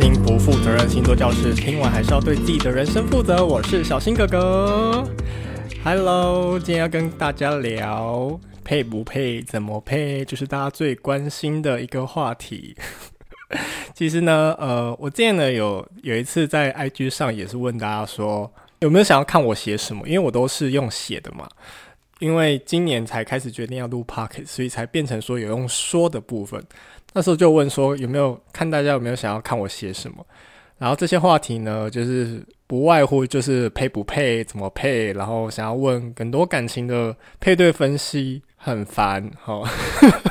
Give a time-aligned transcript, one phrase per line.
[0.00, 3.44] 听不负责任星座教室，听完还是要对自己的人生负责。
[3.44, 5.04] 我是小新哥哥
[5.84, 12.76] ，Hello，今天要跟大家聊配不配，怎么配，就是大家最关心的一个话题。
[13.94, 20.06] 其实呢，呃，我之前呢有有一次在 IG 上也是问大家说，有没有想要看我写什么？
[20.06, 21.48] 因为我都是用写的嘛。
[22.18, 26.64] 因为今年才开始决定要录 Podcast，所以才变成说有用说的部分。
[27.16, 30.22] 那时候就问说有没有看大家有没有想要看我写什么？
[30.76, 39.66] 然后这些话题呢，就是不外乎就是配不配、怎么配，然后想要问很多感情的配对分析，很烦，齁，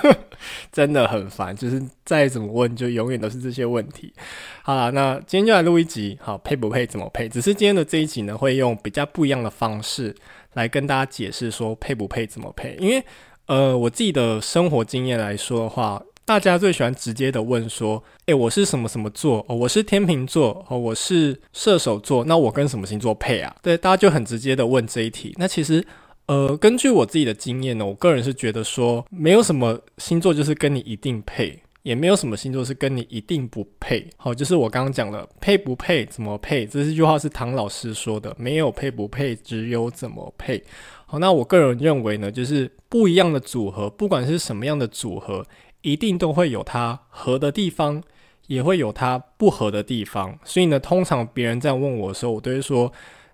[0.72, 1.56] 真的很烦。
[1.56, 4.14] 就是再怎么问，就永远都是这些问题。
[4.62, 7.28] 好啦，那今天就来录一集，好，配不配、怎么配？
[7.28, 10.16] 只是今天的这一集呢，会用比较不一样的方式。
[10.54, 13.04] 来跟大家解释说配不配怎么配，因为
[13.48, 19.46] 呃，我自己的生活经验来说的话，大家最喜欢直接的问说，诶，我是什么什么座？
[19.48, 23.56] 哦，我是天秤座，哦，我是射手座，那我跟什么星座配啊？
[23.62, 25.36] 对，大家就很直接的问这一题。
[25.38, 25.86] 那其实
[26.26, 31.62] 呃，根据我自己的经验呢，我个人是觉得说，没有什么星座就是跟你一定配。
[31.84, 40.64] 也没有什么星座是跟你一定不配，好，就是我刚刚讲的配不配，怎么配，这是句话是唐老师说的，没有配不配，只有怎么配。
[41.06, 45.46] 好，那我个人认为呢，就是不一样的组合，不管是什么样的组合，
[45.86, 48.02] 一定都会有它合的地方，
[48.48, 50.40] 也会有它不合的地方。
[50.44, 52.92] 所以呢，通常别人在问我的时候，我都会说，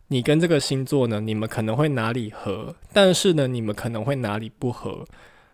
[0.10, 5.06] 你跟这个星座呢，你们可能会哪里合，但是呢，你们可能会哪里不合。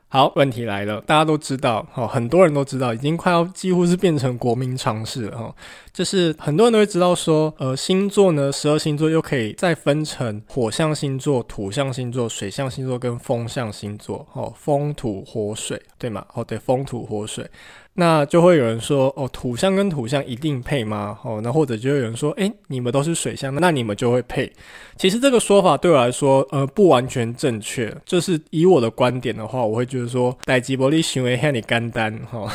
[0.09, 5.53] 好，问题来了，大家都知道，哈，很多人都知道，已经快要几乎是变成国民常识了，哈，
[5.91, 16.25] 就是很多人都会知道说，呃，星座呢，十二星座又可以再分成火象星座、土象星座、水象星座跟风象星座，哦，风土火水，对吗？
[16.33, 17.45] 哦，对，风土火水。
[17.99, 21.17] 那就会有人说哦，土象跟土象一定配吗？
[21.23, 24.52] 哦，那或者就有人说，诶，你们都是水象，那你们就会配。
[24.97, 27.91] 其实这个说法对我来说，呃，不完全正确。
[28.05, 32.41] 就是以我的观点的话，我会觉得说，代志无你想的遐尔简单哈。
[32.41, 32.52] 哦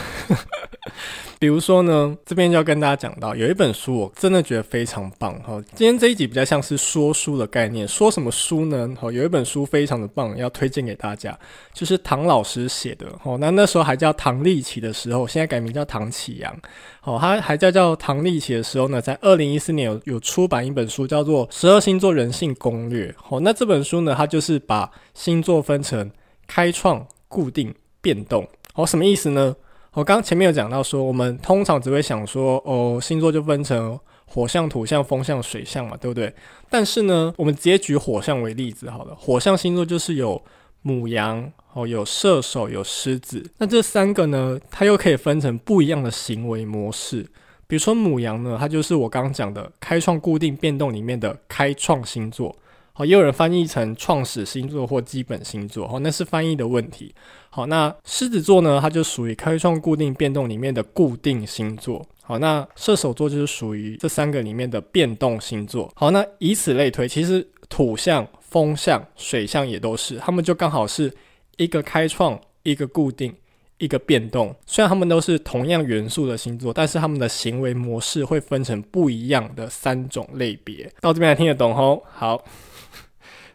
[1.43, 5.61] 比如说呢，这边就要跟大家讲到，有一本书我真的觉得非常棒哈。
[5.75, 8.89] 今天这一集比较像是说书的概念，说什么书呢？
[8.97, 11.37] 哈，有一本书非常的棒，要推荐给大家，
[11.75, 13.09] 就是唐老师写的。
[13.25, 16.57] 哦，那那时候还叫唐立奇的时候，现在改名叫唐启阳。
[17.03, 23.09] 哦，他还叫叫唐立奇的时候呢，在二零一四年有有出版一本书，叫做《十二星座人性攻略》。
[23.29, 26.09] 哦，那这本书呢，它就是把星座分成
[26.47, 28.47] 开创、固定、变动。
[28.75, 29.57] 哦，什么意思呢？
[29.95, 36.33] 我刚前面有讲到说，我们通常只会想说，哦，星座就分成火象、土象、风象、水象嘛，对不对？
[36.71, 39.15] 但是呢，我们直接举火象为例子好了。
[39.15, 40.43] 火象星座就是有
[40.81, 43.45] 母羊，哦，有射手，有狮子。
[43.59, 47.27] 那这三个呢，它又可以分成不一样的行为模式。
[47.67, 52.57] 比如说母羊呢，它就是我刚刚讲的开创、固定、变动里面的开创星座。
[52.95, 57.15] 好，也有人翻译成创始星座或基本星座，好，那是翻译的问题。
[57.49, 62.05] 好，那狮子座呢，它就属于开创、固定、变动里面的固定星座。
[62.23, 65.91] 好，那射手座就是属于这三个里面的变动星座。
[65.95, 71.11] 好，那以此类推，其实土象、风象、水象也都是，他们就刚好是
[71.57, 73.35] 一个开创、一个固定、
[73.79, 74.55] 一个变动。
[74.67, 80.91] 虽然他们都是同样元素的星座，但是他们的行为模式会分成不一样的三种类别。
[81.01, 82.03] 到这边来听得懂吼？
[82.13, 82.45] 好。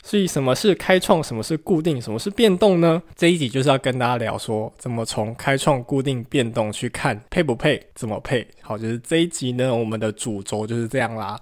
[0.07, 3.03] 所以什么是开创，什么是固定，什么是变动呢？
[3.13, 8.47] 这一集就是要跟大家聊说，怎么从开创、固定、变动去看配不配，怎么配。
[8.62, 11.38] 好，就是这一集呢，我们的主轴就是这样啦。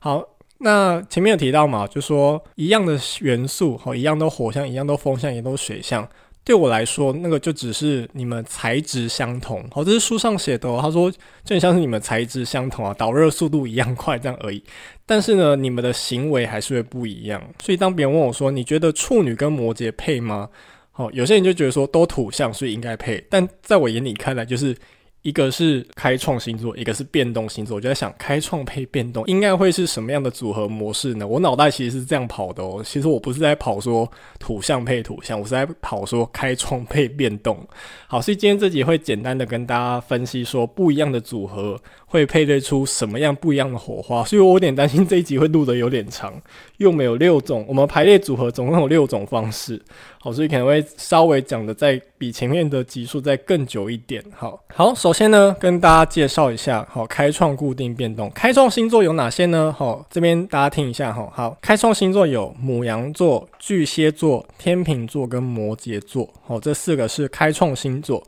[0.00, 0.22] 好，
[0.58, 6.06] 那前面有提到嘛，就说一样的元素，好，一样都火象，一样都风象，也都水象。
[6.50, 10.80] 对我来说，那个就只是你们材质相同，好，这是书上写的哦。
[10.82, 14.60] 他说，就很像是你们材质相同啊，导热速度一样快这样而已。
[15.06, 17.40] 但是呢，你们的行为还是会不一样。
[17.62, 20.48] 所以当别人问我说，你觉得处女跟摩羯配吗？
[20.90, 23.24] 好，有些人就觉得说都土象，所以应该配。
[23.30, 24.76] 但在我眼里看来，就是。
[25.22, 27.76] 一个是开创星座，一个是变动星座。
[27.76, 31.26] 我就在想，开创配变动应该会是什么样的组合模式呢？
[31.26, 32.82] 我脑袋其实是这样跑的哦。
[32.84, 37.58] 其实我不是在跑说土象配土象，我是在跑说开创配变动。
[38.06, 41.78] 好，所以今天这集会简单的跟大家分析说，不一样的组合
[42.10, 44.22] 会配对出什么样不一样的火花。
[44.24, 46.30] 所以我有点担心这一集会录得有点长，
[46.76, 49.80] 因为我们有六种，我们排列组合总共有六种方式。
[50.22, 54.22] 好，所以可能会稍微讲的再比前面的集数再更久一点。
[54.36, 59.74] 好，好，首先呢，跟大家介绍一下，好，开创、固定、变动，开创星座有哪些呢？
[59.78, 68.22] 好，这边大家听一下，哈，好，开创星座有牡羊座、巨蟹座、天秤座跟摩羯座，好，这四个是开创星座。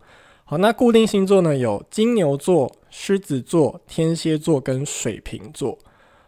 [0.53, 5.79] 好，那固定星座呢，有金牛座、狮子座、天蝎座跟水瓶座。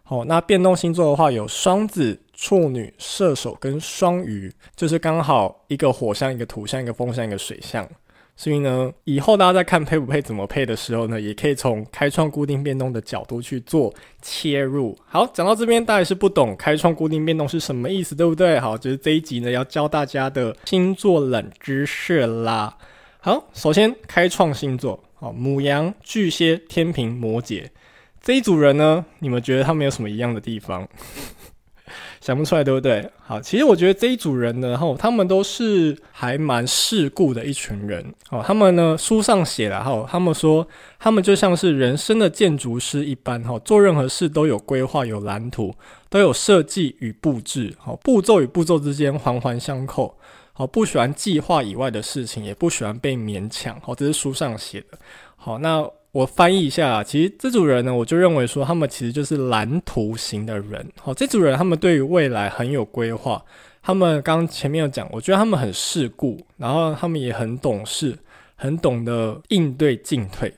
[0.02, 7.86] 好，那变动星座的话，有双子、处女、射手跟双鱼，就是刚好一个火象、一个土象、一个风象、一个水象。
[8.34, 13.92] 所以呢，以后大家在看配不配、怎么配的时候呢，也可以从开创固定变动的角度去做
[14.22, 14.96] 切入。
[15.04, 18.58] 好，讲到这边，大家是不懂开创固定变动是什么意思，对不对？
[18.58, 22.74] 好，就是这一集呢，要教大家的星座冷知识啦。
[23.24, 27.64] 好，首先开创星座，好，母羊、巨蟹、天秤、摩羯
[28.20, 30.86] 这一组人呢，你们觉得他们有什么一样的地方？
[32.20, 33.10] 想不出来，对不对？
[33.22, 38.04] 好，其实我觉得这一组人呢，哈，他们都是还蛮世故的一群人。
[38.28, 40.68] 哦，他们呢，书上写了，哈，他们说
[40.98, 45.74] 他们就像是人生的建筑师一般，哈，做任何事都有规划、有蓝图，
[46.10, 50.14] 都有设计与布置，好，步骤与步骤之间环环相扣，
[50.54, 54.98] 好，不喜欢计划以外的事情，也不喜欢被勉强，好，这是书上写的。
[55.36, 55.86] 好，那。
[56.14, 60.88] 我翻译一下，其实这组人呢，我就认为说他们其实就是蓝图型的人。
[61.00, 63.44] 好，这组人他们对于未来很有规划。
[63.82, 68.16] 他们刚前面有讲，我觉得他们很世故，然后他们也很懂事，
[68.54, 70.54] 很懂得应对进退。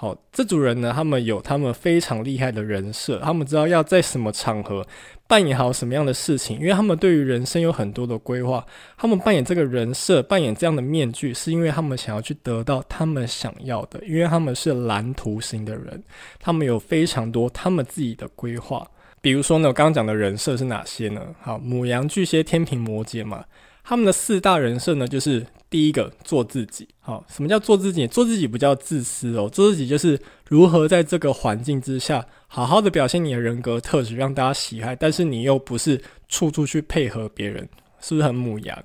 [0.00, 4.86] 好，这组人呢，他们有他们非常厉害的人设，他们知道要在什么场合
[5.26, 8.64] 扮演好什么样的事情，因为他们对于人生有很多的规划。
[8.96, 16.00] 他们扮演这个人设，扮演这样的面具，是因为他们想要去得到他们想要的，因为他们是蓝图型的人，
[16.38, 18.88] 他们有非常多他们自己的规划。
[19.20, 21.20] 比如说呢，我刚刚讲的人设是哪些呢？
[21.40, 23.44] 好，母羊、巨蟹、天秤、摩羯嘛。
[23.88, 26.86] 他们的四大人设呢，就是第一个做自己。
[27.00, 28.06] 好，什么叫做自己？
[28.06, 34.94] 做自己不叫自私哦，做自己就是如何在这个环境之下，好好的表现你的人格特质，让大家喜爱。
[34.94, 35.98] 但是你又不是
[36.28, 37.66] 处处去配合别人，
[37.98, 38.78] 是不是很母羊？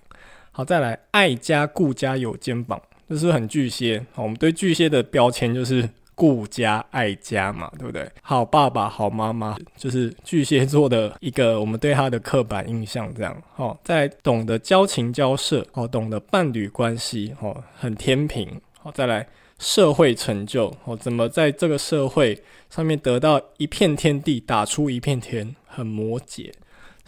[0.51, 4.05] 好，再来爱家顾家有肩膀，这是很巨蟹？
[4.13, 5.89] 好，我们对巨蟹的标签就是。
[6.15, 8.09] 顾家爱家嘛，对不对？
[8.21, 13.13] 好爸爸、好妈妈，就是巨蟹座的一个我们对他的刻板印象。
[13.13, 19.27] 这样，好，再来懂得交情交涉，哦，懂得伴侣关系，哦，很天平，好，再来
[19.59, 26.51] 社会成就，哦，怎么在这个社会上面得到一片天地，打出一片天，很摩羯。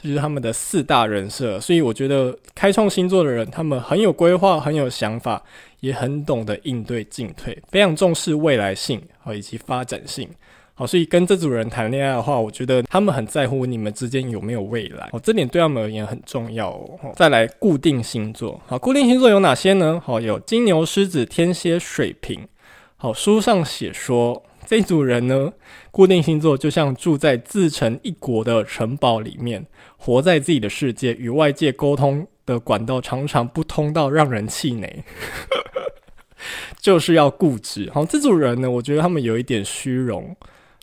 [0.01, 5.41] 就是他们的四大人设，所以我觉得开创星座的人，他们很有规划，很有想法，
[5.79, 10.29] 也很懂得应对进退，非常重视未来性和以及发展性。
[10.75, 15.09] 好，所以跟这组人谈恋爱的话，我觉得他们很在乎你们之间有没有未来。
[15.13, 17.13] 哦，这点对他们而言很重要哦。
[17.15, 20.01] 再来固定星座，好，固定星座有哪些呢？
[20.05, 22.47] 好，有金牛、狮子、天蝎、水瓶。
[22.97, 24.43] 好，书上写说。
[24.65, 25.53] 这组人呢，
[25.91, 29.65] 固定星座就像住在自成一国的城堡里面，
[29.97, 35.03] 活在自己的世界，与外界沟通的管道常常不通到让人气馁，
[36.81, 37.89] 就是要固执。
[37.93, 40.35] 好，这组人呢，我觉得他们有一点虚荣。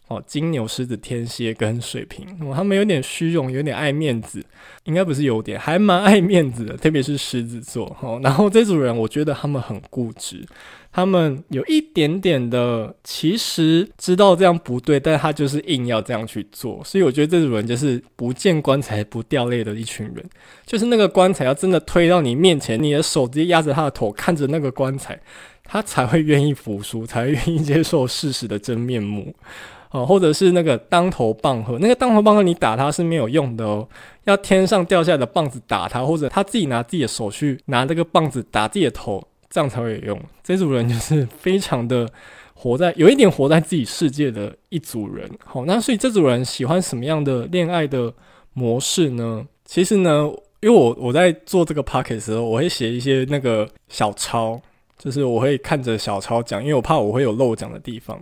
[0.08, 4.44] 哦，金牛、狮子、天蝎跟水瓶，哦，他们有点虚荣，有点爱面子，
[4.84, 7.96] 应该不是有点，还蛮爱面子的，特别是狮子座。
[8.02, 10.44] 哦，然后这组人，我觉得他们很固执。
[10.92, 16.82] 他们有一点点的，其实知道这样不对，但他就是硬要这样去做。
[16.84, 20.22] 所以我觉得这种人就是不见棺材不掉泪的一群人。
[20.66, 25.18] 就是那个棺材要真的推到你面前，你的手直接压着他的头，看着那个棺材，
[25.64, 29.34] 他才会愿意服输，才愿意接受事实的真面目。
[29.92, 33.88] 哦，或者是那个当头棒喝，那个当头棒喝你打他是没有用的哦，
[34.24, 39.22] 要天上掉下来的棒子打他，或者他自己拿自己的手去拿这个棒子打自己的头。
[39.52, 40.20] 这样才会有用。
[40.42, 42.10] 这组人就是 非常的
[42.54, 45.30] 活在有一点活在自己世界的一组人。
[45.44, 48.14] 好，那所以这组人喜欢什么样的恋爱的
[48.54, 49.46] 模式呢？
[49.66, 54.58] 其实呢，因为我我在做这个 podcast 的时候，我会写一些那个小抄，
[54.96, 58.18] 就是我会看着小抄讲，因为我怕我会有漏讲的地方。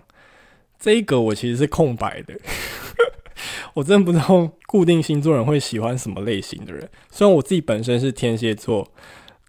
[0.81, 2.35] 这一个我其实是空白的，
[3.75, 6.89] 我真的不知道固定星座人会喜欢什么类型的人。
[7.09, 8.91] 虽然我自己本身是天蝎座。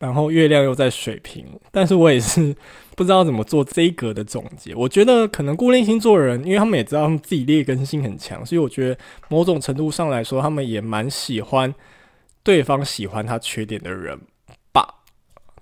[0.02, 2.56] 然后月亮又在水瓶，但是我也是
[2.98, 4.74] 不知道怎么做这一格的总结。
[4.74, 8.98] 我觉得可能固定星座的人，因为他们也知道他们自己劣根性很强，所以我觉得
[9.30, 11.72] 某种程度上来说，他们也蛮喜欢
[12.42, 14.20] 对方喜欢他缺点的人
[14.74, 14.86] 吧。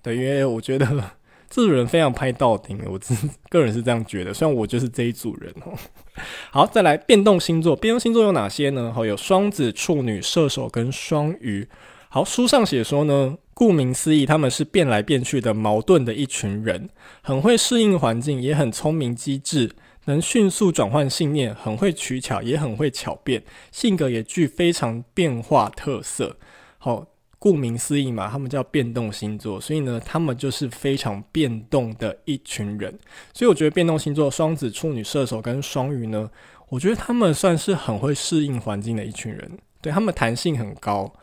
[0.01, 0.88] 对，因为我觉得
[1.50, 3.13] 这组人非常拍到顶，我自
[3.50, 4.34] 个人是这样觉得。
[4.34, 5.74] 虽然我就是这一组人哦。
[6.51, 8.93] 好，再来变动星座，变动星座有哪些呢？
[8.96, 11.67] 好，有双子、处女、射手跟双鱼。
[12.10, 16.87] 好，书上写说呢，顾名思义，他们是变来变去的矛盾的一群人，
[17.21, 19.69] 很会适应环境，也很聪明机智，
[20.05, 26.37] 能迅速转换信念，很会取巧，也很会巧变，性格也具非常变化特色。
[26.77, 27.05] 好，
[27.37, 32.97] 顾名思义嘛，他们叫变动星座，所以呢，他们就是非常变动的一群人。
[33.33, 36.31] 所以我觉得变动星座双子、处女、射手跟双鱼呢，
[36.69, 39.51] 我觉得他们算是很会适应环境的一群人。
[39.81, 41.13] 对，他们弹性很高，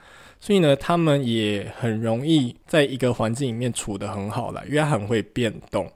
[0.41, 5.91] 所以呢，他们也很容易在一个环境里面处得很好了，因为很会变动。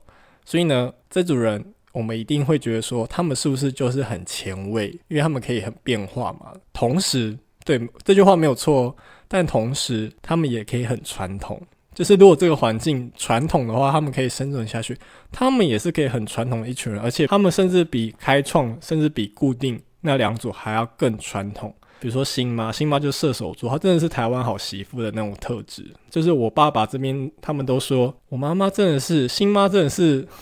[0.45, 4.89] 所以呢，这组人我们一定会觉得说，他们是不是就是很前卫？
[5.09, 6.53] 因为他们可以很变化嘛。
[6.73, 8.97] 同时，对，这句话没有错。
[9.29, 11.61] 但同时，他们也可以很传统，
[11.95, 14.97] 就是如果这个环境传统的话，他们可以生存下去。
[15.31, 21.73] 他们也是可以很传统的一群人，而且他们甚至比开创，甚至比固定那两组还要更传统。
[22.01, 25.85] 比如说星妈，星妈就是射手座，她真的是台湾好媳妇的那种特质。
[26.09, 30.27] 就是我爸爸这边，他们都说我妈妈真的是星妈，真的是。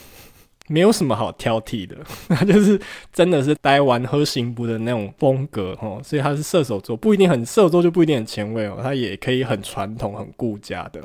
[0.71, 1.97] 没有什么好挑剔的，
[2.29, 2.79] 她就是
[3.11, 11.01] 真的是台湾好媳妇的那种风格哦，所以他是射手座，不一定很射手座就不一定很前卫哦，他也可以很传统、很顾家的。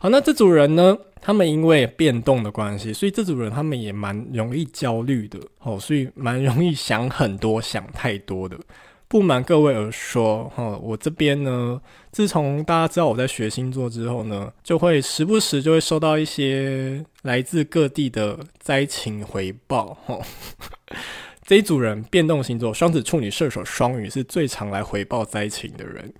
[0.00, 8.58] 好，那这组人呢，他们因为变动的关系，所以这组人他们也蛮容易焦虑的哦，所以蛮容易想很多、想太多的。
[9.06, 11.80] 不瞒各位而说，哈，我这边呢，
[12.10, 20.18] 自从大家知道我在学星座之后呢，就会时不时就会收到一些来自各地的灾情回报，哈。
[21.46, 26.12] 这一组人变动星座，双子、处女、射手、双鱼是最常来回报灾情的人，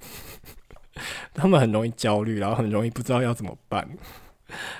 [1.33, 3.89] 他们很容易焦虑，然后很容易不知道要怎么办。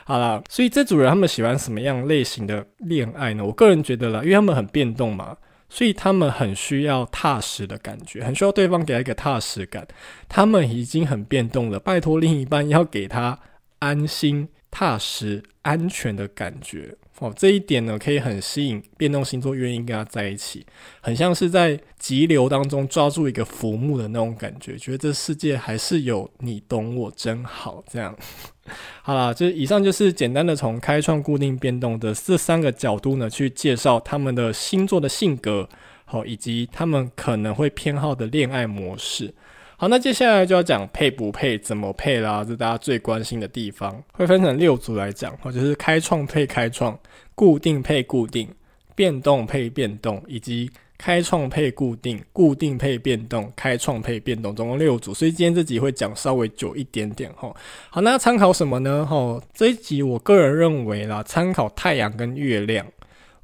[0.05, 3.45] 好啦，所以这组人他们喜欢什么样类型的恋爱呢？
[3.45, 5.37] 我个人觉得啦，因为他们很变动嘛。
[5.75, 9.85] 所以他们很需要踏实的感觉，很需要对方给他一个踏实感。
[10.29, 13.37] 他们已经很变动了，拜托另一半要给他
[13.81, 16.97] 安心、踏实、安全的感觉。
[17.21, 20.67] 哦，这一点呢，可以很吸引变动星座愿意跟他在一起，
[21.01, 27.83] 很像是在急流当中抓住一个浮木的那种感觉，觉得这世界还是有你懂我真好。
[27.89, 28.17] 这样，
[29.01, 35.69] 好啦，就以上就是简单的从开创、固定、变动的这三个角度呢，去介绍他们的星座的性格，
[36.05, 39.33] 好，以及他们可能会偏好的恋爱模式。
[39.77, 44.03] 好，那接下来就要讲配不配，怎么配啦，这大家最关心的地方。
[44.13, 46.97] 会分成六组来讲，或者是开创配开创，
[47.35, 48.49] 固定配固定，
[48.95, 55.13] 变动配变动，以及开创配固定，固定配变动，开创配变动，总共六组。
[55.13, 57.53] 所以今天这集会讲稍微久一点点哈。
[57.91, 59.05] 好，那参考什么呢？
[59.05, 62.87] 哈，这一集我个人认为啦，参考太阳跟月亮。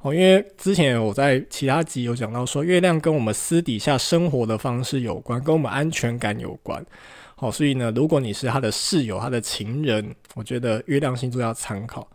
[0.01, 6.83] 哦，因为之前我在其他集有讲到说，月亮跟我们私底下生活的方式有关，跟我们安全感有关。
[7.35, 12.07] 好，所以呢，如果你是他的室友、他的情人，我觉得月亮星座要参考。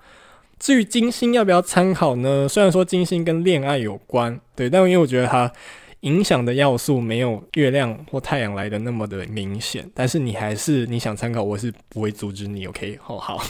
[0.59, 2.49] 至于金星要不要参考呢？
[2.49, 5.53] 虽然说金星跟恋爱有关，对，但因为我觉得他。
[6.07, 12.65] 影响的要素没有月亮或太阳来的那么的明显，但是你还是你想参考，我是不会阻止你。
[12.67, 13.43] OK，好好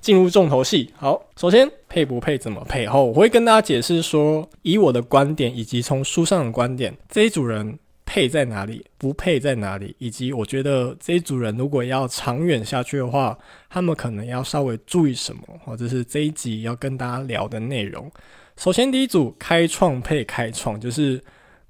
[0.00, 0.90] 进入重头戏。
[0.96, 2.86] 好，首先配不配怎么配？
[2.86, 13.36] 后，我会跟大家解释说，以我的观点以及从书上的观点，这一组人配在哪里，不配在哪里，以及我觉得这一组人如果要长远下去的话，
[13.68, 18.10] 他们可能要稍微注意什么，或者是这一集要跟大家聊的内容。
[18.56, 21.22] 首先，第一组开创配开创，就是。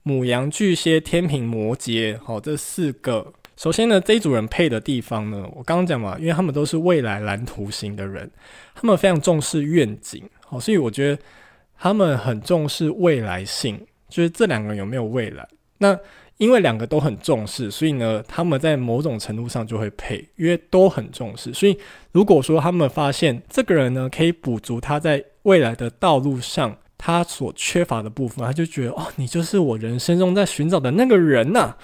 [0.08, 3.30] 母羊、巨蟹、天秤、摩羯，好，这四个。
[3.58, 8.30] 首先呢，这一组人配的地方呢，我刚刚讲嘛，因为他们都是未来蓝图型的人，
[8.74, 11.22] 他们非常重视愿景，好，所以我觉得
[11.76, 15.46] 他们很重视未来性，就是这两个有没有未来。
[15.76, 15.94] 那
[16.38, 21.52] 因为两个都很重视，所以呢，他们在某种程度上就会配，因为都很重视。
[21.52, 21.78] 所以
[22.12, 26.78] 如果说他们发现这个人呢，可以补足他在未来的道路上。
[26.98, 31.74] 他所缺乏的部分，他就觉得哦，你就是我人生中在寻找的那个人呐。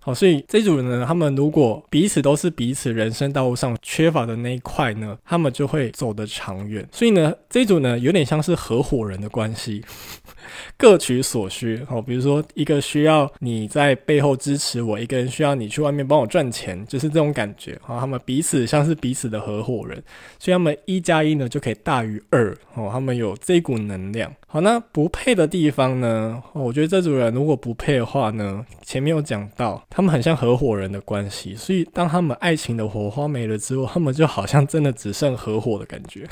[0.00, 6.86] 好，所以这组人呢，他们如果彼此都是彼此人生道路上缺乏的那一块呢，他们就会走得长远。
[6.92, 9.82] 所以呢，这组呢，有点像是合伙人的关系。
[10.76, 17.78] 各取所需，好，比如说一个需要你在背后支持我，一个人需要你去外面帮我赚钱，就是这种感觉。
[17.80, 20.02] 好，他们彼此像是彼此的合伙人，
[20.38, 22.54] 所以他们一加一呢就可以大于二。
[22.74, 24.30] 哦，他们有这股能量。
[24.54, 26.40] 好，那不配的地方呢？
[26.52, 36.24] 我觉得这组人如果不配的话呢，前面有讲到，他们很像合伙人的关系，所以当他们爱情的火花没了之后，他们就好像真的只剩合伙的感觉。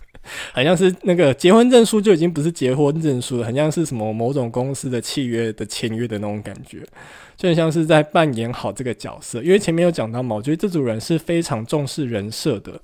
[0.52, 6.86] 好像是那个结婚证书就已经不是结婚证书了，很像是什么某种公司的契约的签约的那种感觉，
[7.34, 9.42] 就很像是在扮演好这个角色。
[9.42, 12.78] 因为前面有讲到嘛，我觉得这组人是非常重视人设的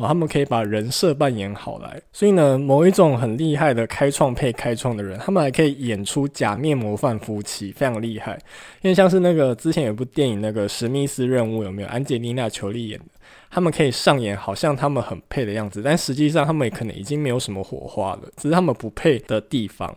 [0.00, 2.00] 哦，他们可以把人设扮演好来。
[2.10, 8.38] 所以呢，某一种很厉害的开创配开创的人，他们还可以演出假面模范夫妻，非常厉害。
[8.80, 13.04] 因为像是那个之前有部电影那个《史密斯任务》，有没有安吉丽娜·裘丽演的？
[13.50, 19.94] 他们可以上演好像他们很配的样子，但实际上他们也可能已经没有什么火花了，只是他们不配的地方。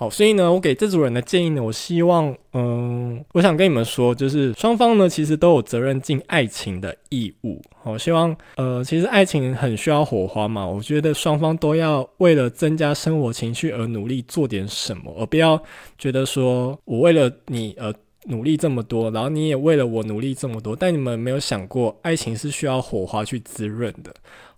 [0.00, 7.60] 好，所以呢，我给这组人的建议呢，我希望，嗯，我想跟你们说，就是双方呢，其实都有责任尽爱情的义务。
[7.82, 15.60] 好，希望，呃，其实爱情很需要火花嘛，我觉得双方都要为了增加生活情趣而努力做点什么，而不要
[15.98, 17.92] 觉得说我为了你而
[18.26, 24.14] 努力这么多，然后你也为了我努力这么多，但你们没有想过，爱情是需要火花去滋润的。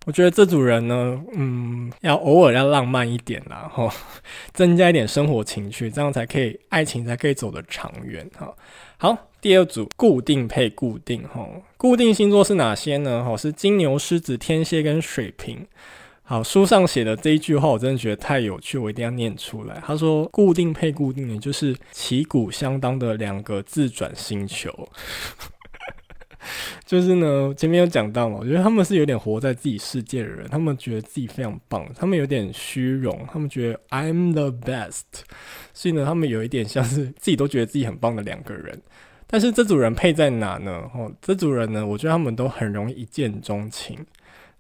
[0.06, 3.90] 我觉得这组人呢，嗯，要偶尔要浪漫一点啦， 吼，
[4.52, 8.52] 增加一点生活情趣，这样才可以，爱情才可以走得长远，哈。
[8.96, 13.22] 好，第二组固定配固定，哈，固定星座是哪些呢？
[13.22, 15.66] 哈，是金牛、狮子、天蝎跟水瓶。
[16.22, 19.82] 好，书上写的这一句话，我真的觉得太有趣，我一定要念出来。
[19.84, 24.88] 他说，固定配固定的就是旗鼓相当的两个自转星球。
[26.86, 35.02] 就是呢，前面有讲到嘛，我觉得他们是有点活在自己世界的人，他们觉得自己非常棒，他们有点虚荣，他们觉得 I'm the best，
[35.72, 38.80] 所以呢，他们有一点像是自己都觉得自己很棒的两个人。
[39.26, 40.82] 但是这组人配在哪呢？
[40.92, 43.96] 哦，这组人呢，我觉得他们都很容易一见钟情。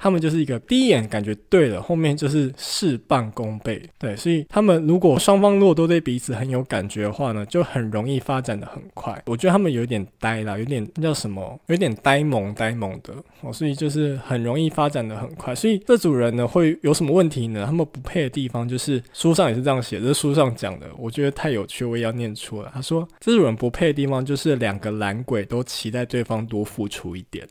[0.02, 9.22] 他们就是一个第一眼感觉对了，后面就是事半功倍，对，所以他们如果双方如果都对彼此很有感觉的话呢，就很容易发展的很快。
[9.26, 15.54] 我觉得他们有点呆啦，有点叫什么，有点呆萌呆萌的哦，所以就是很容易发展的很快。
[15.54, 17.66] 所以这组人呢会有什么问题呢？
[17.66, 22.70] 他们不配的地方就是书上也是这样写，这书上讲的，我觉得太有趣，我也要念出来。
[22.72, 27.46] 他说这组人不配的地方就是两个懒鬼都期待对方多付出一点。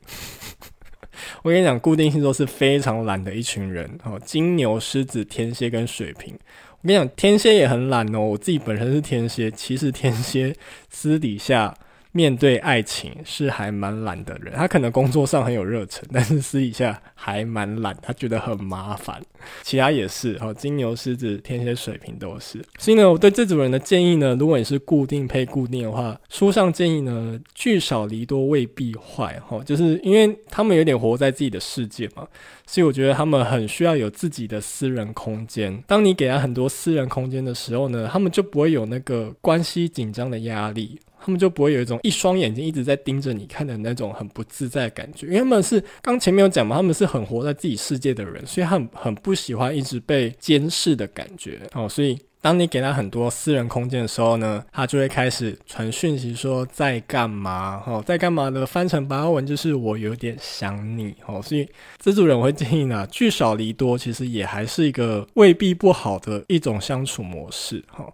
[1.41, 4.19] 我跟你讲，固定星座是非常懒的一群人哦。
[4.23, 6.33] 金牛、狮子、天蝎跟水瓶。
[6.81, 8.19] 我跟你讲，天蝎也很懒哦。
[8.19, 10.55] 我自己本身是天蝎，其实天蝎
[10.89, 11.75] 私底下。
[12.11, 19.21] 面对爱情是还蛮懒的人，他可能工作上很有热忱， 但是私底下还蛮懒，他觉得很麻烦。
[19.61, 22.59] 其他也是，哈，金牛、狮子、天蝎、水瓶都是。
[22.79, 32.27] 所以呢，我对这组人的建议呢，如果你是固定配固定的话，书上建议呢，聚少离多未必坏，哈，就是因为他们有点活在自己的世界嘛，
[32.71, 35.75] 所以我觉得他们很需要有自己的私人空间。
[35.87, 40.99] 当你给他很多私人空间的时候呢，他们就不会有那个关系紧张的压力。
[41.21, 51.89] 他们就不会有一种一双眼睛一直在盯着你看的那种很不自在的感觉，因为他们是刚前面有讲嘛，他们是很活在自己世界的人，所以他很很不喜欢一直被监视的感觉哦。
[51.89, 61.41] 所以当你给他很多私人空间的时候呢，他就会开始传讯息说在干嘛哦，在干嘛的翻成白话文就是我有点想你哦。
[61.41, 68.05] 所以这组人我会建议呢，聚少离多，其实也还是一个未必不好的一种相处模式哈。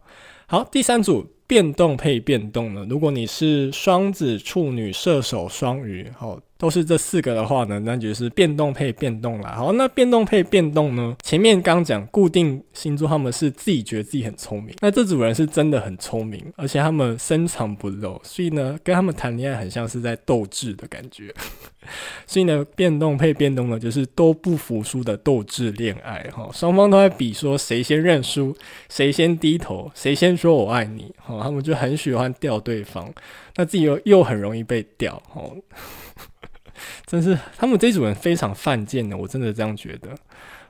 [0.48, 1.32] 好，第三组。
[1.48, 2.84] 变动配变动呢？
[2.90, 6.40] 如果你是双子、处女、射手、双鱼，好。
[6.58, 9.56] 都是这四个的话呢，那就是变动配变动啦。
[9.58, 11.16] 好，那变动配变动呢？
[11.22, 21.34] 前面刚讲固定星座，他们是自己觉得自己很聪明，那这组人是真的很聪明，而且他们深藏不露，所以呢，跟他们谈恋爱很像是在斗智的感觉。
[22.26, 28.56] 所以呢，变动配变动呢，就是都不服输的斗智恋爱哈，双方都在比说谁先认输，
[28.90, 31.14] 谁先低头，谁先说我爱你。
[31.18, 33.14] 哈，他们就很喜欢钓对方，
[33.58, 35.22] 那自己又又很容易被钓。
[35.28, 35.44] 哈。
[37.06, 40.10] 真是他们这组人非常犯贱的，我真的这样觉得。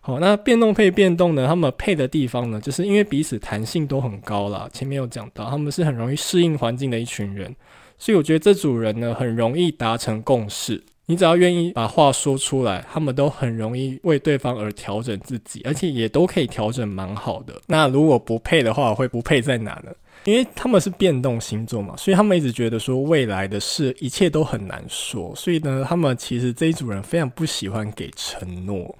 [0.02, 1.48] 好，那变动配变动呢？
[1.48, 4.70] 他们配的地方呢，就是因为彼此弹性都很高啦。
[4.72, 7.56] 前面有讲到，他们是很容易适应环境的一群人，
[7.98, 10.84] 所以我觉得这组人呢，很容易达成共识。
[11.08, 17.54] 你只要愿意把话说出来，他们都很容易为对方而调整自己，而且也都可以调整蛮好的。
[17.68, 19.92] 那如果不配的话，会不配在哪呢？
[20.24, 28.98] 因为他们是变动星座嘛，所以他们一直觉得说未来的事一切都很难说，所以呢，他们其实这一组人非常不喜欢给承诺，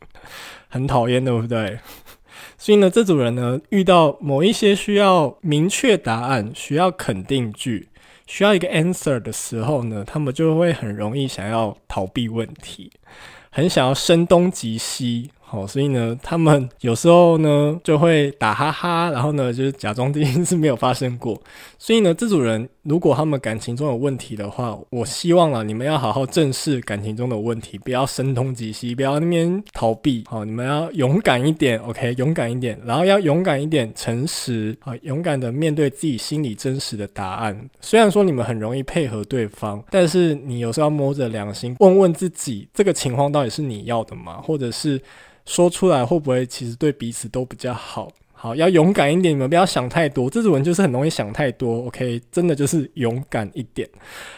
[0.68, 1.78] 很讨厌，对不对？
[2.58, 7.88] 所以呢，这组人呢，遇到某一些需要明确答案、需要肯定句、
[8.28, 12.92] 需要一个 answer 的时候呢，他们就会很容易想要逃避问题，
[13.50, 15.30] 很想要声东击西。
[15.50, 21.40] 好，所以呢， 他们有时候呢就会打哈哈，然后呢就是假装这件事没有发生过。
[21.78, 30.22] 所以呢，这组人如果他们感情中有问题的话，我希望啊，你们要好好正视感情中的问题，不要声东击西，不要那边逃避。
[30.28, 37.58] 好，你们要勇敢一点，OK，勇敢一点，然后要勇敢一点，诚实啊，勇敢的面对自己心里真实的答案。
[37.80, 44.42] 虽然说你们很容易配合对方，但是你有时候要摸着良心，问问自己，这个情况到底是你要的吗？
[44.42, 45.00] 或者是？
[45.48, 48.12] 说出来会不会其实对彼此都比较好？
[48.32, 50.28] 好，要勇敢一点，你们不要想太多。
[50.28, 53.88] 这组人就是很容易想太多，OK，真的就是勇敢一点。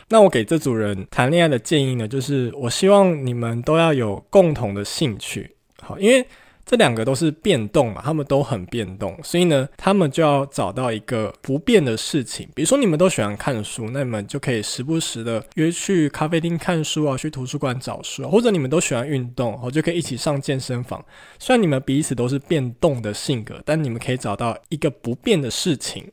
[0.08, 6.24] 那我给这组人谈恋爱的建议呢，就是我希望你们都要有共同的兴趣，好，因为。
[6.70, 12.48] 这两个都是变动嘛，他们都很变动，所以呢，他们就要找到一个不变的事情。
[12.54, 21.04] 比如说，你们都喜欢看书，那你们就可以时不时的约去咖啡厅看书啊，去图书馆找书啊，或者你们都喜欢运动，哦就可以一起上健身房。
[21.40, 26.08] 虽然你们彼此都是变动的性格，但你们可以找到一个不变的事情。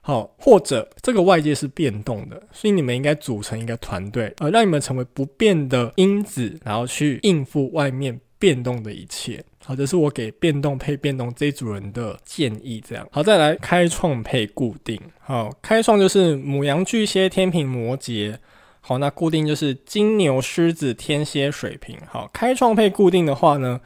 [0.00, 9.44] 好，或者这个外界是变动的，所以你们应该组成一个团队，呃，让你们成为不变的因子，然后去应付外面变动的一切。
[9.64, 12.82] 好，这是我给变动配变动这一组人的建议。
[12.86, 15.00] 这样好，再来开创配固定。
[15.20, 18.36] 好，开创就是母羊、巨蟹、天秤、摩羯。
[18.80, 21.98] 好，那固定就是金牛、狮子、天蝎、水平。
[22.08, 23.78] 好，开创配固定的话呢，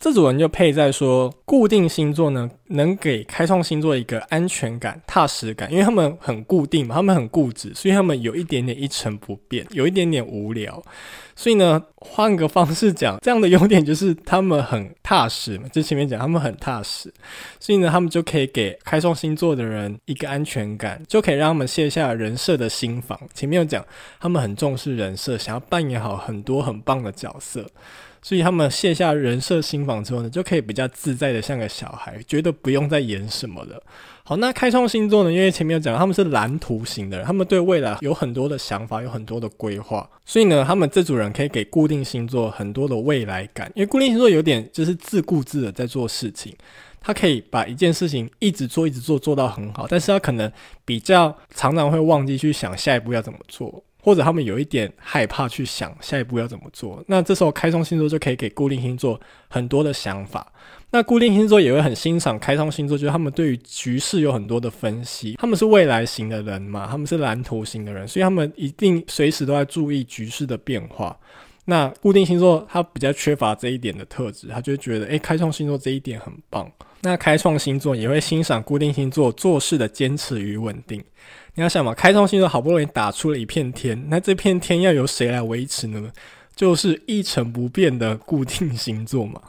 [0.00, 10.82] 这组人就配在说固定星座呢，能给开创星座一个安全感、踏实感，因为他们很固定嘛，他们很固执，所以他们有一点点一成不变，有一点点无聊。
[11.36, 15.68] 所以呢， 换个方式讲，这样的优点就是他们很踏实嘛。
[15.68, 17.12] 就前面讲，他们很踏实，
[17.58, 23.20] 所以呢，他们就可以给开创星座的人一个安全感，就可以让他们卸下人设的心防。
[23.34, 23.84] 前面有讲，
[24.18, 27.66] 他们很重视人设，想要扮演好很多很棒的角色，
[28.22, 33.82] 所以他们卸下人设心防之后呢，就可以比较自在的像个小孩，觉得不用再演什么了。
[34.22, 35.32] 好，那开创星座呢？
[35.32, 43.72] 因为前面有讲，他们是蓝图型的人，他们对未来有很多的想法，有很多的规划，所以呢，他们这组人可以给固定星座很多的未来感。
[43.74, 46.54] 因为固定星座有点就是自顾自的在做事情，
[47.00, 50.52] 他可以把一件事情一直做，一直做，做到很好，但是他可能
[50.84, 53.82] 比较常常会忘记去想下一步要怎么做。
[54.02, 60.52] 或者他们有一点害怕去想下一步要怎么做，那这时候开创星座就可以给固定星座很多的想法。
[60.92, 65.36] 那固定星座也会很欣赏开创星座，就是他们对于局势有很多的分析。
[65.38, 71.16] 他们是未来型的人嘛，他们是蓝图型的人，所以他们一定随时都在注意局势的变化。
[71.70, 76.68] 那固定星座他比较缺乏这一点的特质，他就会觉得，诶，开创星座这一点很棒。
[77.02, 81.00] 那开创星座也会欣赏固定星座做事的坚持与稳定。
[81.54, 86.10] 你要想嘛，开创星座好不容易打出了一片天，那这片天要由谁来维持呢？
[86.56, 89.40] 就是一成不变的固定星座嘛。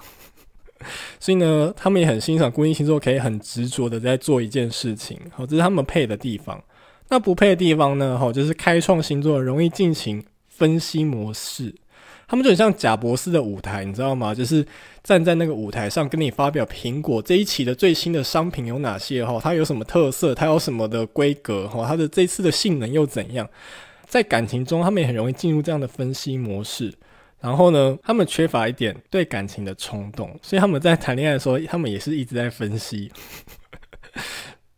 [1.20, 5.20] 所以呢，他们也很欣赏固定星座可以很执着的在做一件事情。
[5.32, 6.64] 好，这是他们配的地方。
[7.10, 8.16] 那不配的地方呢？
[8.16, 11.74] 好，就是开创星座容易进行分析模式。
[12.32, 14.34] 他们就很像贾博士的舞台，你知道吗？
[14.34, 14.66] 就是
[15.04, 23.46] 站在那个舞台上，跟你发表苹果这一期的最新的商品有哪些哈，它有什么特色，它有什么的规格哈，它的这次的性能又怎样？
[24.08, 26.94] 在感情中，他们也很容易进入这样的分析模式。
[27.42, 33.12] 然后呢，他们缺乏一点对感情的冲动，所以他们在谈恋爱的时候，他们也是一直在分析。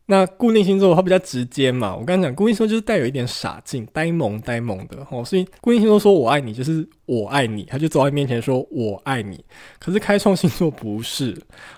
[0.06, 9.44] 那固定星座它比较直接嘛，我刚刚讲固定星座就是带有一点傻劲、呆萌呆萌的哦，所以固定星座说我爱你就是我爱你，他就走在你面前说我爱你。
[9.80, 11.34] 可是开创星座不是，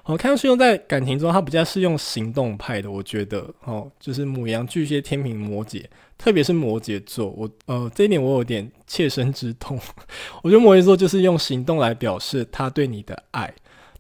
[0.06, 5.84] 哦，开创星座在感情中它比较是用行动派的，我觉得哦，就是母羊、巨蟹、天秤、摩羯，
[6.18, 9.80] 特别是摩羯座，我呃这一点我有点切身之痛，
[10.42, 13.54] 我觉得摩羯座就是用行动来表示他对你的爱。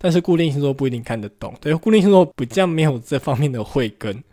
[0.06, 4.24] 但是固定星座不一定看得懂，对，固定星座比较没有这方面的慧根，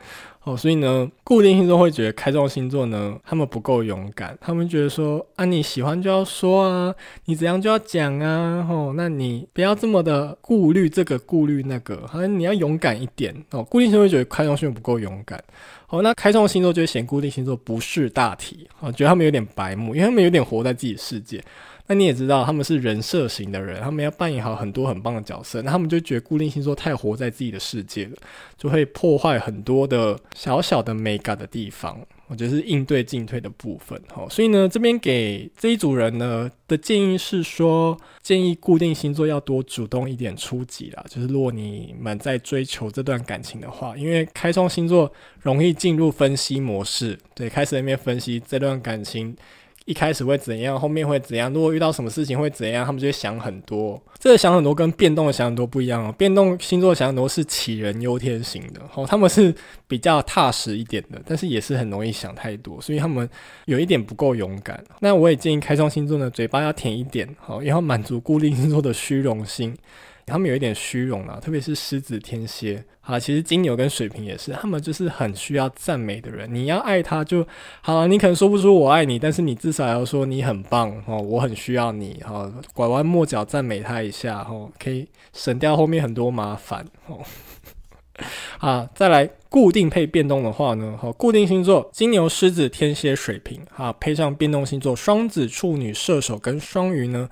[0.44, 13.34] 哦，所以呢，固定星座会觉得开创星座呢，他们不够勇敢，他们觉得说啊，你喜欢就要说啊，你怎样就要讲啊，哦，那你不要这么的顾虑这个顾虑那个，好像你要勇敢一点。
[13.52, 13.64] 哦。
[13.64, 15.42] 固定星座会觉得开创星座不够勇敢，
[15.88, 21.42] 哦，那开创星座就会嫌固定星座不识大体，哦，觉得他们有点白目，因为他们有点活在自己世界。
[21.88, 28.12] 那你也知道，他们是人设型的人，他们要扮演好很多很棒的角色，那他们就觉得固定星座太活在自己的世界了，
[28.56, 32.00] 就会破坏很多的小小的美感的地方。
[32.28, 34.00] 我觉得是应对进退的部分。
[34.08, 41.04] 好，所以呢，这边给这一组人呢的建议是说，建议固定星座要多主动一点出击啦。
[41.10, 49.36] 就是如果你们在追求这段感情的话，因为开创星座容易进入分析模式，对，开始那边分析这段感情。
[49.84, 51.52] 一开始会怎样，后面会怎样？
[51.52, 52.84] 如果遇到什么事情会怎样？
[52.86, 54.00] 他们就会想很多。
[54.18, 56.14] 这个想很多跟变动的想很多不一样哦。
[56.16, 59.52] 变动星座想很多是杞人忧天型的，哦，他们是
[59.88, 63.28] 比较踏实一点的，但是也是很容易想太多，所以他们
[63.64, 64.82] 有一点不够勇敢。
[65.00, 69.76] 那我也建议开创星座呢，嘴巴要甜一点，好，也要满足固定星座的虚荣心。
[70.26, 76.52] 他们有一点虚荣啊，特别是狮子、天蝎啊，其实金牛跟水瓶也是，他们就是很需要赞美的人。
[76.52, 77.46] 你要爱他就
[77.80, 87.20] 好啊，你可能说不出我爱你，但是你至少要说你很棒哦，我很需要你哈，拐弯抹角赞美他一下哦，可以省掉后面很多麻烦哦。
[88.58, 97.28] 啊，再来固定配变动的话呢，好，固定星座金牛、狮子、天蝎、水瓶，啊，配上变动星座双子、处女、射手跟双鱼呢，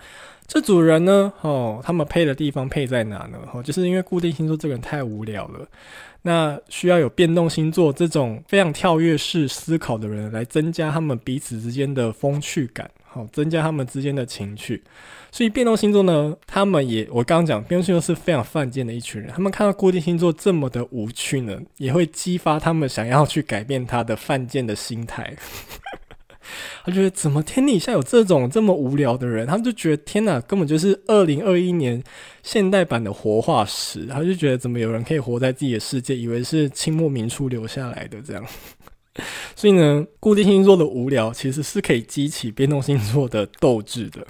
[0.53, 3.39] 这组人呢，哦，他们配的地方配在哪呢？
[3.53, 5.65] 哦，就是因为固定星座这个人太无聊了，
[6.23, 12.91] 那需要有变动星座这种非常跳跃式思考的人来增加他们彼此之间的风趣感。
[13.07, 14.83] 好，增加他们之间的情趣，
[15.31, 19.31] 所以变动星座呢，他们也我刚刚讲，变动星座是非常犯贱的一群人。
[19.31, 25.33] 他们看到固定星座这么的无趣呢，也会激发他们想要去改变他的犯贱的心态。
[26.85, 29.47] 他觉得怎么天底下有这种这么无聊的人？
[29.47, 32.03] 他们就觉得天哪，根本就是二零二一年
[32.43, 34.07] 现代版的活化石。
[34.07, 38.45] 他就觉得怎么有人可以活在自己的世界，以为是清末民初留下来的这样。
[39.57, 44.27] 所以呢，固定星座的无聊其实是可以激起变动星座的斗志的。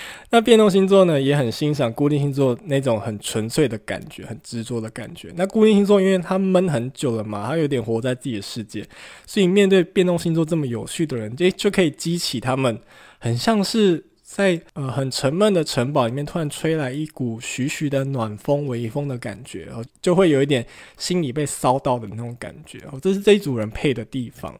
[0.30, 5.32] 那变动星座呢，也很欣赏固定星座那种很纯粹的感觉，很执着的感觉。
[5.36, 8.86] 那固定星座因为他闷很久了嘛，他有点活在自己的世界，
[9.26, 12.78] 所以面对变动星座这么有趣的人，就就可以激起他们，
[13.18, 14.04] 很像是。
[14.24, 20.64] 在呃很沉闷的城堡里面，突然吹来一股徐徐的暖风、微风的感觉，哦，就会有一点
[20.96, 24.58] 心里被骚到的那种感觉，哦，这是这一组人配的地方。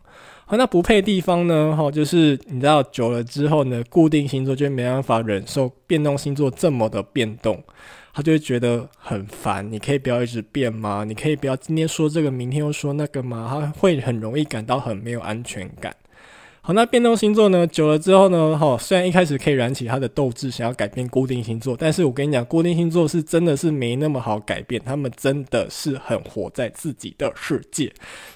[0.52, 1.74] 好，那不配的地方呢？
[1.74, 7.64] 哈，就是你知道久了之后呢，固定星座就没办法忍受变动星座这么的变动，
[8.12, 9.72] 他就会觉得很烦。
[9.72, 11.04] 你可以不要一直变吗？
[11.04, 13.48] 你可以不要今天说这个，明天又说那个吗？
[13.50, 15.96] 他会很容易感到很没有安全感。
[16.64, 17.66] 好，那变动星座呢？
[17.66, 18.56] 久了之后呢？
[18.56, 27.92] 哈，虽然一开始可以燃起他的斗志，想要改变固定星座，但是我跟你讲，固定星座是真的是没那么好改变，他们真的是很活在自己的世界。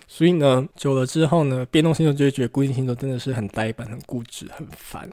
[0.09, 5.09] 所以呢，久了之后呢，变动星座就会觉得固定星座真的是很呆板、很固执、很烦。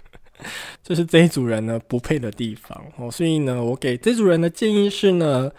[0.84, 3.10] 这是这一组人呢不配的地方哦。
[3.10, 5.50] 所以呢，我给这组人的建议是呢。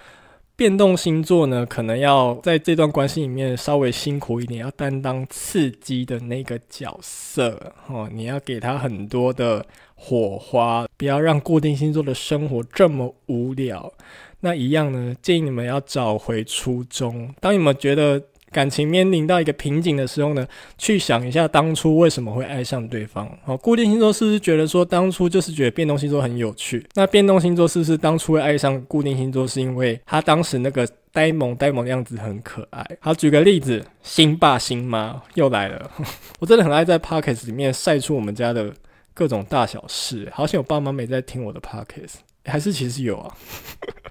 [0.58, 8.10] 变动星座呢，可能要在这段关系里面稍微辛苦一点，要担当刺激的那个角色哦。
[8.12, 9.66] 你要给他很多的
[9.96, 13.92] 火花，不要让固定星座的生活这么无聊。
[14.40, 17.34] 那一样呢，建议你们要找回初衷。
[17.42, 18.22] 当你们觉得
[18.56, 23.30] 感情面临到一个瓶颈的时候呢，去想一下当初为什么会爱上对方。
[23.44, 26.88] 好，固定星座是不是觉得说当初就是觉得变动星座很有趣？
[26.94, 32.82] 那变动星座是不是当初会爱上固定星座是因为他当时那个呆萌呆萌的样子很可爱？
[33.02, 35.92] 好，举个例子，星爸星妈又来了。
[36.40, 38.74] 我真的很爱在 Podcast 里面晒出我们家的
[39.14, 40.32] 各种大小事。
[40.34, 42.14] 好像我爸妈没在听我的 Podcast，
[42.46, 43.36] 还是其实有啊？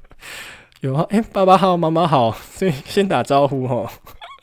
[0.82, 1.06] 有啊？
[1.08, 3.90] 哎、爸爸好，妈妈好，所以先打招呼哈。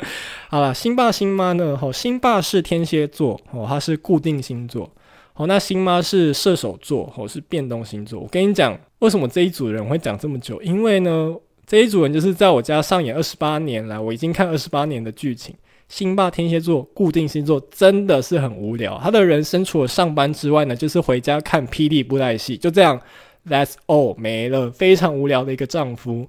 [0.50, 1.78] 好了，星爸星妈呢？
[1.78, 4.90] 吼，星爸是天蝎座，哦，他是固定星座。
[5.34, 8.20] 好，那星妈是射手座，哦，是变动星座。
[8.20, 10.62] 我跟你讲，为什么这一组人会讲这么久？
[10.62, 11.34] 因为呢，
[11.66, 15.56] 这一组人就是在我家上演二十八年来，我已经看二十八年的剧情。
[15.88, 19.00] 星爸天蝎座，固定星座真的是很无聊。
[19.04, 23.00] 他的人生除了上班之外呢，就是回家看霹雳布袋戏，就这样
[23.48, 26.28] ，That's all 没了，非常无聊的一个丈夫。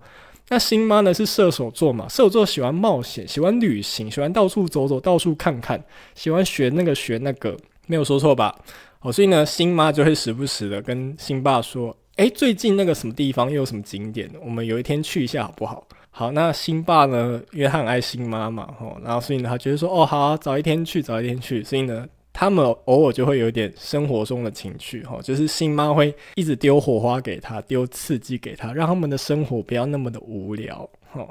[0.48, 2.06] 那星妈呢是射手座嘛？
[2.08, 5.82] 射手座喜欢冒险，喜欢旅行，喜欢到处走走，到处看看，
[6.14, 8.54] 喜欢学那个学那个，没有说错吧？
[9.00, 22.06] 哦，所以呢，星妈就会时不时的跟星爸说：“诶，最近那个什么地方又有什么景点，我们有一天去一下好不好？”好，那星爸呢，因为他很爱星妈嘛，哦，然后所以呢，他觉得说：“哦，好，早一天去，早一天去。”所以呢。
[22.42, 31.24] 他们偶尔就会有点生活中的情趣，哈，就是星妈会一直丢火花给他，丢刺激给他，让他们的生活不要那么的无聊，哈。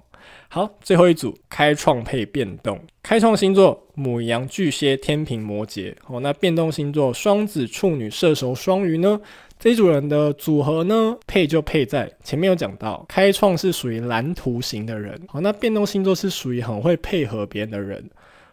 [0.47, 9.19] 好，最后一组开创配变动，开创星座母羊、巨蟹、天秤、摩羯，哦，那变动星座双子、处女、射手、双鱼呢？
[9.59, 18.09] 这一组人的组合呢，配就配在前面有讲到，开创是属于蓝图型的人，好，那变动星座是属于很会配合别人的人。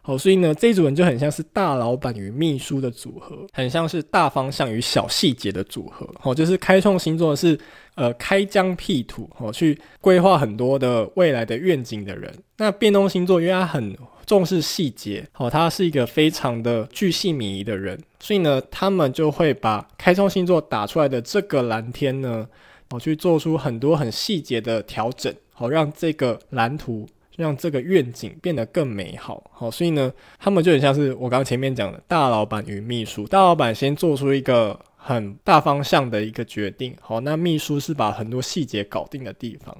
[0.09, 6.09] 哦，所以呢，这一组人就很像是大老板与秘书的组合，很像是大方向与小细节的组合。
[6.23, 7.59] 哦，就是开创星座是
[7.94, 12.33] 呃开疆辟土，哦，去规划很多的未来的愿景的人。
[12.57, 13.94] 那变动星座，因为他很
[14.25, 22.49] 重视细节，哦，他是一个非常的巨细靡遗的人，所以呢，他们就会把开创星座打出来的这个蓝天呢，
[22.88, 27.07] 哦，去做出很多很细节的调整，好让这个蓝图。
[27.38, 33.29] 让这个愿景变得更美好，好，所以呢，他们就很像是我刚刚前面讲的大老板与秘书。
[33.29, 39.72] 大老板先做出一个很大方向的一个决定，好，那秘书是把很多细节搞定的地方。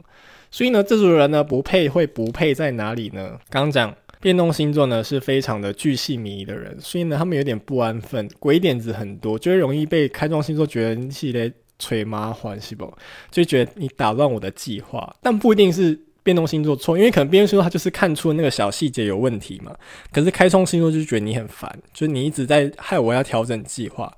[0.53, 3.37] 所以呢，这组人呢不配会不配在哪里呢？
[3.51, 12.97] 刚讲变动星座呢是非常的巨细靡遗的人，所以呢，他们有点不安分，鬼点子很多，就会容易被开创星座觉得你是在吹麻烦，是不？
[13.33, 15.99] 就觉得你打乱我的计划，但不一定是。
[16.29, 19.75] 变动星座错，因为可能变动星座他就是看出那个小细节有问题嘛。
[20.13, 24.13] 可是开创星座就觉得你很烦，就是你一直在害我要调整计划。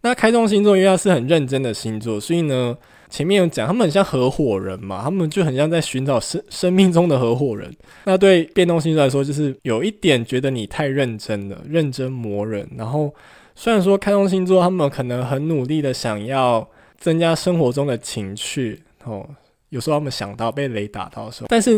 [0.00, 2.74] 那开创星座因为他是很认真的星座，所以呢，
[3.10, 7.70] 前面有讲他们很像合伙人嘛，他们就很像在寻找生生命中的合伙人。
[8.04, 12.66] 那对变动星座来说，就是有一点觉得你太认真了，认真磨人。
[12.78, 13.14] 然后
[13.54, 19.28] 虽然说开创星座他们可能很努力的想要增加生活中的情趣哦。
[19.70, 21.72] 有时候他们想到被雷打到的时候，但是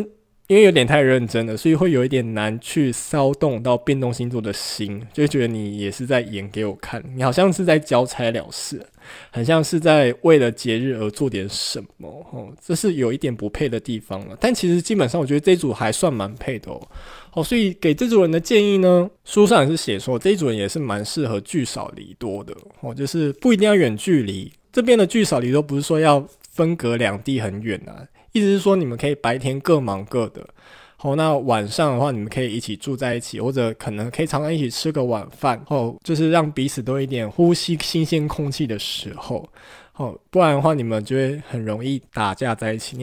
[0.49, 8.85] 因为有点太认真了，所以会有一点难去骚动到变动星座的心，就觉得你也是在演给我看，你好像是在交差了事，
[9.31, 14.37] 很像是在为了节日而做点什么哦，这是有一点不配的地方了。
[14.41, 16.89] 但其实基本上我觉得这组还算蛮配的哦。
[17.35, 26.27] 哦，所以给这组人的建议呢，书上也是写说这组人也是蛮适合聚少离多的哦，就是不一定要远距离，这边的聚少离多不是说要。
[26.53, 30.47] 分隔两地很远啊，意思是说你们可以白天各忙各的，
[30.97, 39.49] 好，那晚上的话你们可以一起住在一起，或者可能可以常常一起吃个晚饭，哦，就是让彼此多一点呼吸新鲜空气的时候，
[39.97, 43.03] 哦，不然的话你们就会很容易打架在一起。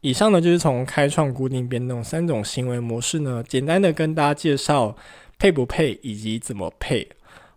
[0.00, 4.96] 以上呢就是从开创、固定、变动三种行为模式呢，简单的跟大家介绍
[5.38, 7.08] 配不配以及怎么配。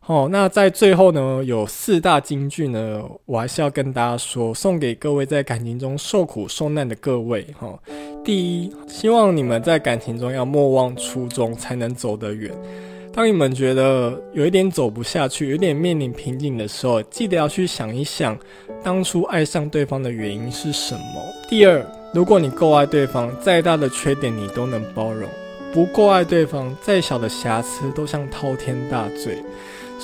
[0.05, 7.47] 哦，那在最后呢，有四大金句呢，我还是要跟大家说，送给各位在感情中受苦受难的各位。
[7.57, 7.79] 哈、哦，
[8.21, 12.51] 第一，希望你们在感情中要莫忘初衷，才能走得远。
[13.13, 18.37] 当你们觉得有一点走不下去，有点面临瓶颈的时候，记得要去想一想，
[18.83, 21.01] 当初爱上对方的原因是什么。
[21.47, 21.81] 第二，
[22.13, 25.29] 如果你够爱对方，再大的缺点你都能包容；
[25.73, 29.41] 不够爱对方，再小的瑕疵都像滔天大罪。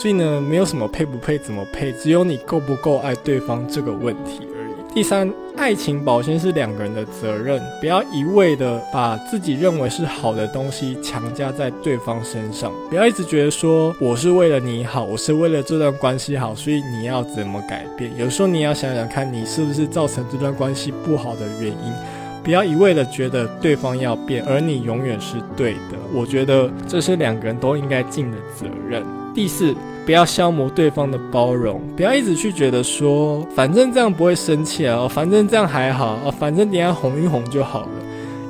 [0.02, 4.94] 所以呢，没有什么配不配、怎么配，只有你够不够爱对方这个问题而已。
[4.96, 18.10] 第三，爱情保鲜是两个人的责任，不要一味的把自己认为是好的东西强加在对方身上，不要一直觉得说我是为了你好，我是为了这段关系好，所以你要怎么改变？
[18.18, 21.94] 有时候你要想想看，你是不是造成这段关系不好的原因？
[22.42, 26.00] 不要一味的觉得对方要变，而你永远是对的。
[26.14, 29.04] 我觉得这是两个人都应该尽的责任。
[29.40, 29.74] 第四，
[30.06, 37.90] 不要消磨对方的包容，不要一直去觉得说，反正这样不会生气啊，反正这样还好啊，反正等下哄一哄就好了。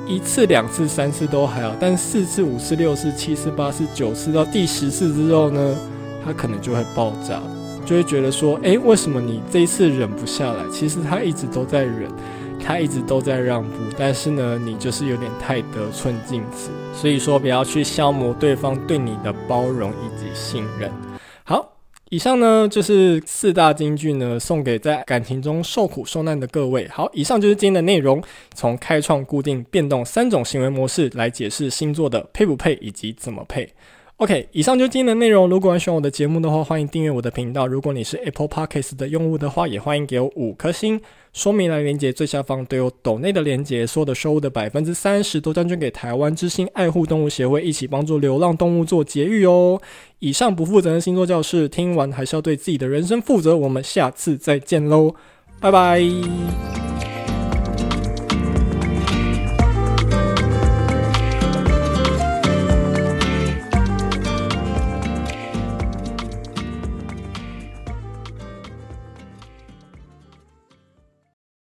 [0.08, 5.76] 一次、两次、三次都还好，但四次、五次、六次、七次、八次、九次到第十次之后呢，
[6.24, 7.40] 他可能就会爆炸，
[7.86, 10.64] 就会觉得说，诶，为什么你这一次忍不下来？
[10.72, 12.10] 其实他一直都在忍。
[12.62, 20.90] 他一直都在让步，但是呢，你就是有点太得寸进尺，所以说不要去消磨对方对你的包容以及信任。
[21.44, 21.76] 好，
[22.10, 26.86] 以上呢就是四大金句呢，送给在感情中受苦受难的各位。
[26.88, 28.22] 好，以上就是今天的内容，
[28.54, 33.72] 从开创、固定、变动三种行为模式来解释星座的配不配以及怎么配。
[34.20, 35.48] OK，以上就是今天的内容。
[35.48, 37.66] 如果喜欢我的节目的话，欢迎订阅我的频道。
[37.66, 41.00] 如果你是 Apple Podcasts 的用户的话，也欢迎给我五颗星。
[41.32, 49.80] 说明栏连接最下方都有抖内的连接，所有的收入的百分之三十都将捐给台湾之星爱护动物协会，一起帮助流浪动物做节育哦。
[50.18, 53.56] 以上不负责任星座教室，听完还是要对自己的人生负责。
[53.56, 55.14] 我们下次再见喽，
[55.62, 56.02] 拜拜。